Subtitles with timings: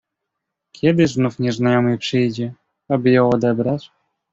[0.71, 2.53] "Kiedy znów nieznajomy przyjdzie,
[2.89, 3.91] aby ją odebrać?"